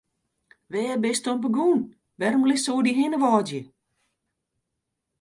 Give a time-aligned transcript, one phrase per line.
[0.71, 1.79] Wêr bist oan begûn,
[2.19, 3.61] wêrom litst sa oer dy hinne wâdzje?